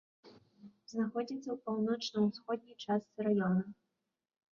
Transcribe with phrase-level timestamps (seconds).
[0.93, 3.61] Знаходзіцца ў паўночна-ўсходняй частцы раёна.